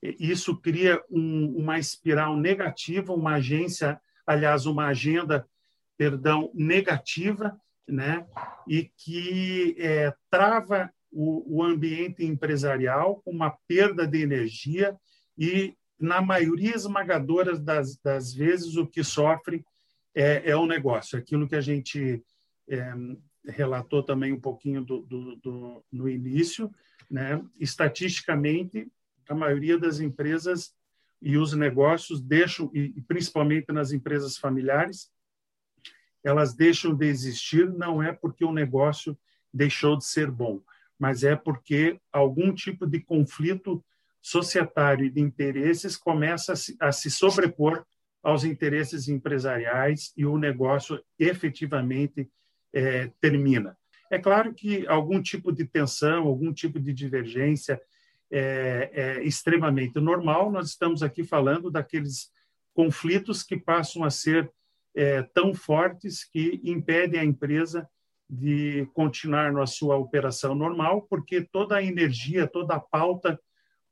é, 0.03 0.15
isso 0.19 0.57
cria 0.57 1.01
um, 1.09 1.55
uma 1.57 1.79
espiral 1.79 2.35
negativa, 2.35 3.13
uma 3.13 3.35
agência, 3.35 3.99
aliás, 4.27 4.65
uma 4.65 4.87
agenda, 4.87 5.47
perdão, 5.97 6.51
negativa, 6.53 7.57
né? 7.87 8.27
e 8.67 8.91
que 8.97 9.75
é, 9.79 10.13
trava 10.29 10.91
o, 11.09 11.59
o 11.59 11.63
ambiente 11.63 12.25
empresarial 12.25 13.21
uma 13.25 13.51
perda 13.67 14.05
de 14.05 14.21
energia 14.21 14.97
e, 15.37 15.75
na 16.01 16.21
maioria 16.21 16.75
esmagadora 16.75 17.57
das, 17.57 17.95
das 17.97 18.33
vezes, 18.33 18.75
o 18.75 18.87
que 18.87 19.03
sofre 19.03 19.63
é, 20.15 20.49
é 20.49 20.55
o 20.55 20.65
negócio, 20.65 21.17
aquilo 21.17 21.47
que 21.47 21.55
a 21.55 21.61
gente 21.61 22.23
é, 22.67 22.93
relatou 23.45 24.03
também 24.03 24.33
um 24.33 24.39
pouquinho 24.39 24.83
do, 24.83 25.01
do, 25.01 25.35
do, 25.37 25.85
no 25.91 26.09
início, 26.09 26.69
né? 27.09 27.43
estatisticamente, 27.59 28.91
a 29.29 29.35
maioria 29.35 29.77
das 29.77 29.99
empresas 29.99 30.73
e 31.21 31.37
os 31.37 31.53
negócios 31.53 32.19
deixam, 32.19 32.69
e 32.73 32.99
principalmente 33.01 33.71
nas 33.71 33.91
empresas 33.91 34.37
familiares, 34.37 35.11
elas 36.23 36.53
deixam 36.53 36.95
de 36.95 37.05
existir 37.05 37.69
não 37.69 38.01
é 38.01 38.11
porque 38.11 38.43
o 38.43 38.51
negócio 38.51 39.17
deixou 39.53 39.97
de 39.97 40.05
ser 40.05 40.31
bom, 40.31 40.61
mas 40.97 41.23
é 41.23 41.35
porque 41.35 41.99
algum 42.11 42.53
tipo 42.53 42.87
de 42.87 42.99
conflito 42.99 43.83
societário 44.21 45.05
e 45.05 45.09
de 45.09 45.19
interesses 45.19 45.97
começa 45.97 46.53
a 46.79 46.91
se, 46.91 47.09
sobrepor 47.09 47.83
aos 48.21 48.43
interesses 48.43 49.07
empresariais 49.07 50.13
e 50.15 50.25
o 50.25 50.37
negócio 50.37 51.01
efetivamente 51.17 52.29
é, 52.73 53.11
termina. 53.19 53.75
É 54.11 54.19
claro 54.19 54.53
que 54.53 54.85
algum 54.87 55.21
tipo 55.21 55.51
de 55.51 55.65
tensão, 55.65 56.27
algum 56.27 56.53
tipo 56.53 56.79
de 56.79 56.93
divergência 56.93 57.81
é, 58.29 58.91
é 58.93 59.23
extremamente 59.23 59.99
normal. 59.99 60.51
Nós 60.51 60.67
estamos 60.69 61.01
aqui 61.01 61.23
falando 61.23 61.71
daqueles 61.71 62.29
conflitos 62.73 63.41
que 63.41 63.57
passam 63.57 64.03
a 64.03 64.09
ser 64.09 64.51
é, 64.95 65.23
tão 65.33 65.53
fortes 65.53 66.23
que 66.23 66.59
impedem 66.63 67.19
a 67.19 67.25
empresa 67.25 67.89
de 68.29 68.87
continuar 68.93 69.51
na 69.51 69.65
sua 69.65 69.97
operação 69.97 70.55
normal, 70.55 71.01
porque 71.09 71.41
toda 71.41 71.75
a 71.75 71.83
energia, 71.83 72.47
toda 72.47 72.75
a 72.75 72.79
pauta 72.79 73.39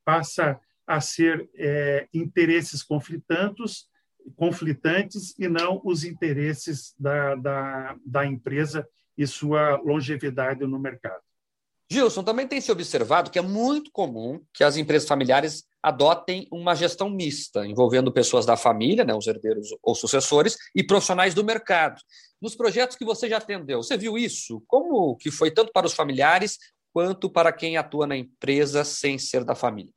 passa 0.09 0.59
a 0.87 0.99
ser 0.99 1.47
é, 1.55 2.07
interesses 2.11 2.81
conflitantes, 2.81 3.85
conflitantes 4.35 5.35
e 5.37 5.47
não 5.47 5.79
os 5.85 6.03
interesses 6.03 6.95
da, 6.97 7.35
da, 7.35 7.95
da 8.03 8.25
empresa 8.25 8.87
e 9.15 9.27
sua 9.27 9.75
longevidade 9.75 10.65
no 10.65 10.79
mercado. 10.79 11.21
Gilson, 11.91 12.23
também 12.23 12.47
tem 12.47 12.59
se 12.59 12.71
observado 12.71 13.29
que 13.29 13.37
é 13.37 13.41
muito 13.41 13.91
comum 13.91 14.41
que 14.51 14.63
as 14.63 14.77
empresas 14.77 15.07
familiares 15.07 15.63
adotem 15.81 16.47
uma 16.51 16.73
gestão 16.73 17.07
mista, 17.07 17.67
envolvendo 17.67 18.11
pessoas 18.11 18.43
da 18.43 18.57
família, 18.57 19.05
né, 19.05 19.13
os 19.13 19.27
herdeiros 19.27 19.67
ou 19.83 19.93
sucessores, 19.93 20.57
e 20.75 20.83
profissionais 20.83 21.35
do 21.35 21.43
mercado. 21.43 22.01
Nos 22.41 22.55
projetos 22.55 22.97
que 22.97 23.05
você 23.05 23.29
já 23.29 23.37
atendeu, 23.37 23.83
você 23.83 23.95
viu 23.95 24.17
isso? 24.17 24.63
Como 24.67 25.15
que 25.17 25.29
foi 25.29 25.51
tanto 25.51 25.71
para 25.71 25.85
os 25.85 25.93
familiares 25.93 26.57
quanto 26.91 27.29
para 27.29 27.53
quem 27.53 27.77
atua 27.77 28.07
na 28.07 28.17
empresa 28.17 28.83
sem 28.83 29.19
ser 29.19 29.43
da 29.43 29.53
família? 29.53 29.93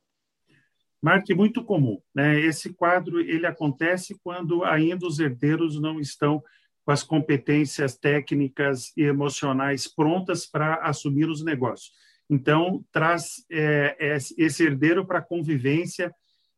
Marque 1.03 1.35
muito 1.35 1.61
comum. 1.65 2.01
Né? 2.15 2.39
Esse 2.39 2.73
quadro 2.73 3.19
ele 3.19 3.45
acontece 3.45 4.17
quando 4.23 4.63
ainda 4.63 5.05
os 5.05 5.19
herdeiros 5.19 5.77
não 5.77 5.99
estão 5.99 6.41
com 6.85 6.91
as 6.91 7.03
competências 7.03 7.97
técnicas 7.97 8.93
e 8.95 9.03
emocionais 9.03 9.85
prontas 9.85 10.45
para 10.45 10.75
assumir 10.75 11.27
os 11.27 11.43
negócios. 11.43 11.91
Então, 12.29 12.85
traz 12.89 13.45
é, 13.51 13.97
esse 14.37 14.63
herdeiro 14.63 15.05
para 15.05 15.21
convivência 15.21 16.13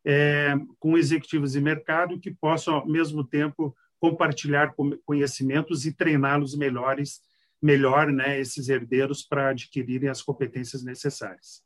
é, 0.05 0.53
com 0.79 0.95
executivos 0.95 1.53
de 1.53 1.61
mercado 1.61 2.19
que 2.19 2.29
possam, 2.29 2.75
ao 2.75 2.87
mesmo 2.87 3.23
tempo, 3.23 3.75
compartilhar 3.99 4.75
conhecimentos 5.03 5.87
e 5.87 5.91
treiná-los 5.91 6.55
melhores, 6.55 7.19
melhor, 7.59 8.11
né, 8.11 8.39
esses 8.39 8.69
herdeiros 8.69 9.23
para 9.23 9.49
adquirirem 9.49 10.07
as 10.07 10.21
competências 10.21 10.83
necessárias. 10.83 11.64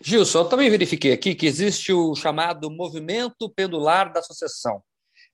Gilson, 0.00 0.40
eu 0.40 0.48
também 0.48 0.70
verifiquei 0.70 1.12
aqui 1.12 1.34
que 1.34 1.46
existe 1.46 1.92
o 1.92 2.14
chamado 2.14 2.70
movimento 2.70 3.48
pendular 3.50 4.12
da 4.12 4.22
sucessão. 4.22 4.82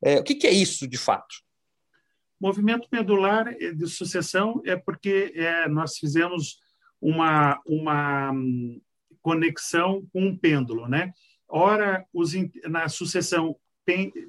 É, 0.02 0.18
o 0.18 0.24
que, 0.24 0.34
que 0.34 0.46
é 0.46 0.52
isso, 0.52 0.86
de 0.86 0.98
fato? 0.98 1.34
Movimento 2.38 2.88
pendular 2.88 3.54
de 3.54 3.86
sucessão 3.86 4.60
é 4.64 4.76
porque 4.76 5.32
é, 5.34 5.68
nós 5.68 5.96
fizemos 5.96 6.58
uma, 7.00 7.60
uma 7.66 8.30
hum, 8.32 8.80
conexão 9.22 10.06
com 10.12 10.26
um 10.26 10.36
pêndulo, 10.36 10.86
né? 10.86 11.12
Ora, 11.48 12.04
os, 12.12 12.32
na 12.68 12.88
sucessão 12.88 13.56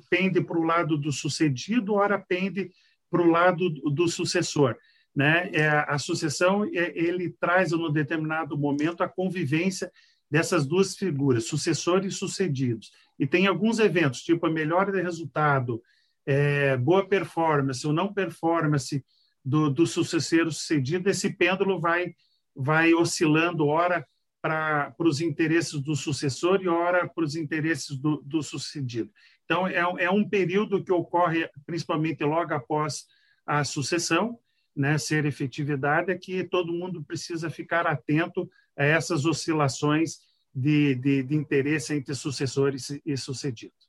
pende 0.10 0.42
para 0.42 0.58
o 0.58 0.64
lado 0.64 0.98
do 0.98 1.12
sucedido, 1.12 1.96
ora 1.96 2.20
pende 2.20 2.72
para 3.10 3.22
o 3.22 3.30
lado 3.30 3.70
do 3.70 4.08
sucessor. 4.08 4.78
Né? 5.18 5.50
É, 5.52 5.68
a 5.68 5.98
sucessão 5.98 6.64
é, 6.66 6.96
ele 6.96 7.32
traz, 7.40 7.72
no 7.72 7.92
determinado 7.92 8.56
momento, 8.56 9.02
a 9.02 9.10
convivência 9.10 9.92
dessas 10.30 10.68
duas 10.68 10.96
figuras, 10.96 11.46
sucessor 11.46 12.06
e 12.06 12.12
sucedidos. 12.12 12.92
E 13.18 13.26
tem 13.26 13.48
alguns 13.48 13.80
eventos, 13.80 14.22
tipo 14.22 14.46
a 14.46 14.52
melhora 14.52 14.92
de 14.92 15.02
resultado, 15.02 15.82
é, 16.24 16.78
boa 16.78 17.08
performance 17.08 17.88
ou 17.88 17.92
não 17.92 18.14
performance 18.14 19.04
do, 19.44 19.72
do 19.72 19.88
sucessor 19.88 20.52
sucedido, 20.52 21.10
esse 21.10 21.34
pêndulo 21.34 21.80
vai, 21.80 22.14
vai 22.56 22.94
oscilando, 22.94 23.66
ora 23.66 24.06
para 24.40 24.94
os 25.00 25.20
interesses 25.20 25.82
do 25.82 25.96
sucessor 25.96 26.62
e 26.62 26.68
ora 26.68 27.10
para 27.10 27.24
os 27.24 27.36
interesses 27.36 27.98
do, 27.98 28.22
do 28.24 28.44
sucedido. 28.44 29.10
Então, 29.46 29.66
é, 29.68 29.80
é 29.80 30.12
um 30.12 30.30
período 30.30 30.84
que 30.84 30.92
ocorre 30.92 31.50
principalmente 31.66 32.24
logo 32.24 32.54
após 32.54 33.06
a 33.48 33.64
sucessão, 33.64 34.38
né, 34.78 34.98
ser 34.98 35.26
efetividade, 35.26 36.12
é 36.12 36.18
que 36.18 36.44
todo 36.44 36.72
mundo 36.72 37.04
precisa 37.04 37.50
ficar 37.50 37.88
atento 37.88 38.50
a 38.78 38.86
essas 38.86 39.26
oscilações 39.26 40.20
de, 40.54 40.96
de, 40.96 41.24
de 41.24 41.36
interesse 41.36 41.94
entre 41.94 42.14
sucessores 42.14 43.00
e 43.06 43.18
sucedidos. 43.18 43.88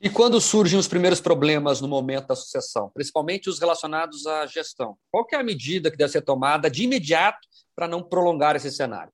E 0.00 0.10
quando 0.10 0.40
surgem 0.40 0.78
os 0.78 0.86
primeiros 0.86 1.20
problemas 1.20 1.80
no 1.80 1.88
momento 1.88 2.26
da 2.26 2.36
sucessão, 2.36 2.90
principalmente 2.92 3.48
os 3.48 3.58
relacionados 3.58 4.26
à 4.26 4.46
gestão, 4.46 4.98
qual 5.10 5.26
é 5.32 5.36
a 5.36 5.42
medida 5.42 5.90
que 5.90 5.96
deve 5.96 6.12
ser 6.12 6.20
tomada 6.20 6.70
de 6.70 6.84
imediato 6.84 7.38
para 7.74 7.88
não 7.88 8.02
prolongar 8.02 8.56
esse 8.56 8.70
cenário? 8.70 9.12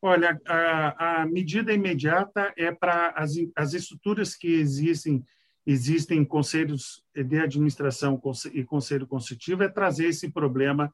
Olha, 0.00 0.40
a, 0.46 1.22
a 1.22 1.26
medida 1.26 1.72
imediata 1.72 2.52
é 2.56 2.70
para 2.70 3.08
as, 3.16 3.32
as 3.56 3.72
estruturas 3.72 4.36
que 4.36 4.48
existem, 4.48 5.24
existem 5.68 6.24
conselhos 6.24 7.04
de 7.14 7.38
administração 7.38 8.18
e 8.54 8.64
conselho 8.64 9.06
consultivo, 9.06 9.62
é 9.62 9.68
trazer 9.68 10.06
esse 10.06 10.30
problema 10.30 10.90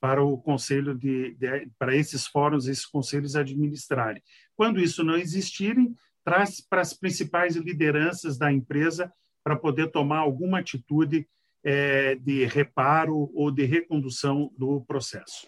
para 0.00 0.20
o 0.20 0.36
conselho 0.36 0.96
de, 0.96 1.34
de 1.34 1.70
para 1.78 1.94
esses 1.94 2.26
fóruns, 2.26 2.66
esses 2.66 2.84
conselhos 2.84 3.36
administrarem. 3.36 4.20
Quando 4.56 4.80
isso 4.80 5.04
não 5.04 5.16
existirem, 5.16 5.94
traz 6.24 6.60
para 6.60 6.80
as 6.80 6.92
principais 6.92 7.54
lideranças 7.54 8.36
da 8.36 8.52
empresa 8.52 9.12
para 9.44 9.54
poder 9.54 9.92
tomar 9.92 10.18
alguma 10.18 10.58
atitude 10.58 11.28
é, 11.62 12.16
de 12.16 12.44
reparo 12.46 13.30
ou 13.32 13.52
de 13.52 13.64
recondução 13.64 14.50
do 14.58 14.80
processo. 14.80 15.46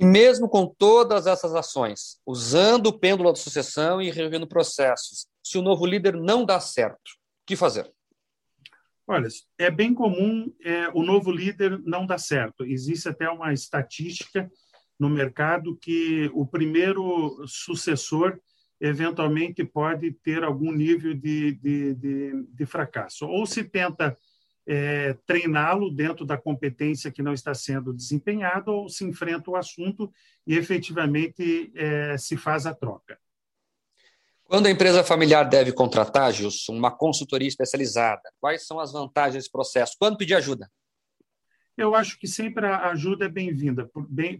E 0.00 0.04
mesmo 0.06 0.48
com 0.48 0.66
todas 0.66 1.26
essas 1.26 1.54
ações, 1.54 2.18
usando 2.24 2.86
o 2.86 2.98
pêndulo 2.98 3.30
da 3.30 3.36
sucessão 3.36 4.00
e 4.00 4.10
revendo 4.10 4.46
processos, 4.46 5.26
se 5.42 5.58
o 5.58 5.62
novo 5.62 5.84
líder 5.84 6.16
não 6.16 6.42
dá 6.42 6.58
certo, 6.58 7.25
que 7.46 7.56
fazer? 7.56 7.90
Olha, 9.06 9.28
é 9.56 9.70
bem 9.70 9.94
comum 9.94 10.52
é, 10.64 10.88
o 10.88 11.02
novo 11.02 11.30
líder 11.30 11.80
não 11.84 12.04
dar 12.04 12.18
certo. 12.18 12.64
Existe 12.64 13.08
até 13.08 13.30
uma 13.30 13.52
estatística 13.52 14.50
no 14.98 15.08
mercado 15.08 15.76
que 15.76 16.28
o 16.34 16.44
primeiro 16.44 17.44
sucessor 17.46 18.40
eventualmente 18.80 19.64
pode 19.64 20.10
ter 20.10 20.42
algum 20.42 20.72
nível 20.72 21.14
de, 21.14 21.52
de, 21.52 21.94
de, 21.94 22.42
de 22.48 22.66
fracasso. 22.66 23.26
Ou 23.26 23.46
se 23.46 23.62
tenta 23.62 24.18
é, 24.66 25.14
treiná-lo 25.24 25.90
dentro 25.90 26.26
da 26.26 26.36
competência 26.36 27.10
que 27.10 27.22
não 27.22 27.32
está 27.32 27.54
sendo 27.54 27.94
desempenhada, 27.94 28.70
ou 28.70 28.88
se 28.88 29.04
enfrenta 29.04 29.50
o 29.50 29.56
assunto 29.56 30.12
e 30.46 30.56
efetivamente 30.56 31.70
é, 31.74 32.18
se 32.18 32.36
faz 32.36 32.66
a 32.66 32.74
troca. 32.74 33.18
Quando 34.48 34.66
a 34.66 34.70
empresa 34.70 35.02
familiar 35.02 35.48
deve 35.48 35.72
contratar, 35.72 36.32
Gilson, 36.32 36.72
uma 36.72 36.90
consultoria 36.90 37.48
especializada, 37.48 38.22
quais 38.40 38.66
são 38.66 38.78
as 38.78 38.92
vantagens 38.92 39.34
desse 39.34 39.50
processo? 39.50 39.96
Quando 39.98 40.16
pedir 40.16 40.34
ajuda? 40.34 40.70
eu 41.76 41.94
acho 41.94 42.18
que 42.18 42.26
sempre 42.26 42.64
a 42.66 42.88
ajuda 42.88 43.26
é 43.26 43.28
bem-vinda, 43.28 43.90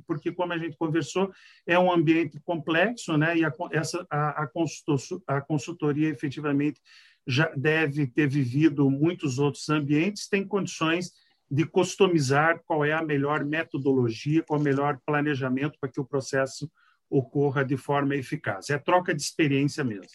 porque, 0.07 0.33
como 0.33 0.53
a 0.55 0.59
gente 0.59 0.77
conversou, 0.77 1.31
é 1.67 1.79
um 1.79 1.93
ambiente 1.93 2.41
complexo, 2.41 3.17
né? 3.19 3.37
e 3.37 3.45
a, 3.45 3.53
essa, 3.73 4.07
a, 4.09 4.45
a, 4.45 4.47
consultor, 4.47 5.23
a 5.27 5.41
consultoria 5.41 6.09
efetivamente 6.09 6.81
já 7.27 7.53
deve 7.55 8.07
ter 8.07 8.27
vivido 8.27 8.89
muitos 8.89 9.39
outros 9.39 9.69
ambientes, 9.69 10.29
tem 10.29 10.47
condições 10.47 11.13
de 11.51 11.67
customizar 11.67 12.63
qual 12.65 12.85
é 12.85 12.93
a 12.93 13.05
melhor 13.05 13.45
metodologia, 13.45 14.43
qual 14.43 14.59
é 14.59 14.61
o 14.63 14.65
melhor 14.65 14.99
planejamento 15.05 15.79
para 15.79 15.91
que 15.91 16.01
o 16.01 16.07
processo 16.07 16.71
ocorra 17.11 17.65
de 17.65 17.77
forma 17.77 18.15
eficaz. 18.15 18.71
É 18.71 18.79
troca 18.79 19.15
de 19.15 19.23
experiência 19.23 19.85
mesmo. 19.85 20.07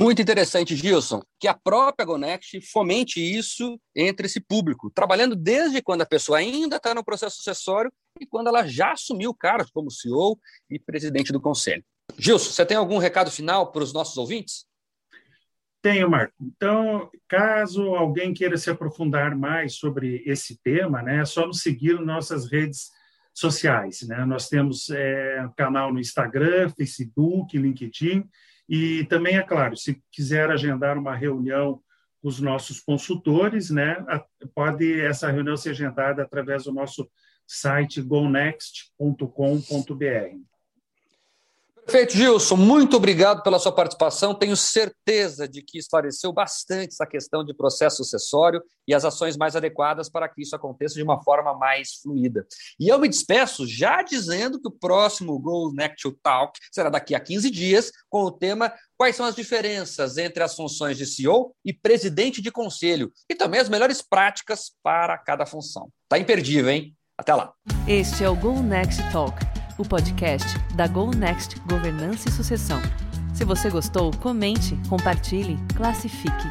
Muito 0.00 0.22
interessante, 0.22 0.76
Gilson, 0.76 1.20
que 1.40 1.48
a 1.48 1.54
própria 1.54 2.06
Gonext 2.06 2.60
fomente 2.70 3.20
isso 3.20 3.80
entre 3.96 4.26
esse 4.26 4.40
público, 4.40 4.92
trabalhando 4.94 5.34
desde 5.34 5.82
quando 5.82 6.02
a 6.02 6.06
pessoa 6.06 6.38
ainda 6.38 6.76
está 6.76 6.94
no 6.94 7.02
processo 7.02 7.36
sucessório 7.36 7.92
e 8.20 8.24
quando 8.24 8.46
ela 8.46 8.64
já 8.64 8.92
assumiu 8.92 9.30
o 9.30 9.34
cargo 9.34 9.68
como 9.74 9.90
CEO 9.90 10.38
e 10.70 10.78
presidente 10.78 11.32
do 11.32 11.40
conselho. 11.40 11.84
Gilson, 12.16 12.52
você 12.52 12.64
tem 12.64 12.76
algum 12.76 12.98
recado 12.98 13.28
final 13.28 13.72
para 13.72 13.82
os 13.82 13.92
nossos 13.92 14.16
ouvintes? 14.16 14.66
Tenho, 15.82 16.08
Marco. 16.08 16.34
Então, 16.40 17.10
caso 17.26 17.82
alguém 17.94 18.32
queira 18.32 18.56
se 18.56 18.70
aprofundar 18.70 19.36
mais 19.36 19.74
sobre 19.74 20.22
esse 20.26 20.60
tema, 20.62 21.02
né, 21.02 21.22
é 21.22 21.24
só 21.24 21.44
nos 21.44 21.60
seguir 21.60 21.94
nas 21.94 22.06
nossas 22.06 22.50
redes 22.50 22.90
sociais. 23.38 24.02
Né? 24.02 24.24
Nós 24.24 24.48
temos 24.48 24.90
é, 24.90 25.48
canal 25.56 25.92
no 25.92 26.00
Instagram, 26.00 26.68
Facebook, 26.70 27.56
LinkedIn, 27.56 28.28
e 28.68 29.04
também, 29.04 29.36
é 29.36 29.42
claro, 29.42 29.76
se 29.76 30.02
quiser 30.10 30.50
agendar 30.50 30.98
uma 30.98 31.14
reunião 31.14 31.80
com 32.20 32.28
os 32.28 32.40
nossos 32.40 32.80
consultores, 32.80 33.70
né, 33.70 34.04
pode 34.54 35.00
essa 35.00 35.30
reunião 35.30 35.56
ser 35.56 35.70
agendada 35.70 36.22
através 36.22 36.64
do 36.64 36.72
nosso 36.72 37.08
site 37.46 38.02
gonext.com.br. 38.02 40.47
Perfeito, 41.88 42.18
Gilson. 42.18 42.56
Muito 42.56 42.98
obrigado 42.98 43.42
pela 43.42 43.58
sua 43.58 43.72
participação. 43.72 44.34
Tenho 44.34 44.54
certeza 44.54 45.48
de 45.48 45.62
que 45.62 45.78
esclareceu 45.78 46.30
bastante 46.30 46.92
essa 46.92 47.06
questão 47.06 47.42
de 47.42 47.54
processo 47.54 48.04
sucessório 48.04 48.62
e 48.86 48.92
as 48.92 49.06
ações 49.06 49.38
mais 49.38 49.56
adequadas 49.56 50.10
para 50.10 50.28
que 50.28 50.42
isso 50.42 50.54
aconteça 50.54 50.96
de 50.96 51.02
uma 51.02 51.22
forma 51.22 51.54
mais 51.54 51.94
fluida. 52.02 52.46
E 52.78 52.88
eu 52.88 52.98
me 52.98 53.08
despeço 53.08 53.66
já 53.66 54.02
dizendo 54.02 54.60
que 54.60 54.68
o 54.68 54.70
próximo 54.70 55.38
Go 55.38 55.72
Next 55.72 56.06
Talk 56.22 56.60
será 56.70 56.90
daqui 56.90 57.14
a 57.14 57.20
15 57.20 57.50
dias, 57.50 57.90
com 58.10 58.24
o 58.24 58.30
tema 58.30 58.70
Quais 58.94 59.16
são 59.16 59.24
as 59.24 59.34
diferenças 59.34 60.18
entre 60.18 60.42
as 60.42 60.54
funções 60.54 60.98
de 60.98 61.06
CEO 61.06 61.54
e 61.64 61.72
presidente 61.72 62.42
de 62.42 62.50
conselho 62.50 63.10
e 63.30 63.34
também 63.34 63.60
as 63.60 63.68
melhores 63.70 64.02
práticas 64.02 64.72
para 64.82 65.16
cada 65.16 65.46
função. 65.46 65.88
Tá 66.06 66.18
imperdível, 66.18 66.70
hein? 66.70 66.94
Até 67.16 67.34
lá. 67.34 67.54
Este 67.86 68.24
é 68.24 68.28
o 68.28 68.36
Go 68.36 68.62
Next 68.62 69.00
Talk 69.10 69.57
o 69.78 69.84
podcast 69.84 70.58
da 70.74 70.86
Go 70.86 71.10
Next 71.14 71.58
Governança 71.60 72.28
e 72.28 72.32
Sucessão. 72.32 72.80
Se 73.32 73.44
você 73.44 73.70
gostou, 73.70 74.10
comente, 74.18 74.76
compartilhe, 74.88 75.56
classifique. 75.76 76.48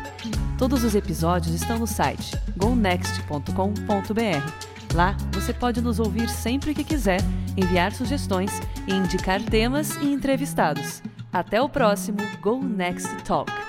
Todos 0.57 0.83
os 0.83 0.95
episódios 0.95 1.53
estão 1.53 1.77
no 1.77 1.85
site 1.85 2.31
gonext.com.br. 2.55 4.95
Lá 4.95 5.15
você 5.33 5.53
pode 5.53 5.81
nos 5.81 5.99
ouvir 5.99 6.29
sempre 6.29 6.73
que 6.73 6.83
quiser, 6.83 7.19
enviar 7.57 7.91
sugestões 7.91 8.51
e 8.87 8.93
indicar 8.93 9.43
temas 9.43 9.95
e 9.97 10.11
entrevistados. 10.11 11.03
Até 11.31 11.61
o 11.61 11.67
próximo 11.67 12.19
Go 12.41 12.63
Next 12.63 13.13
Talk. 13.23 13.66